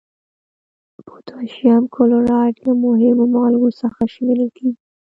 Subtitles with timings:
[1.05, 4.81] پوتاشیم کلورایډ له مهمو مالګو څخه شمیرل کیږي.